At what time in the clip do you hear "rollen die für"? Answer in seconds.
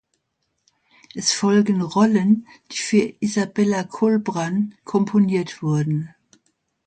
1.83-3.13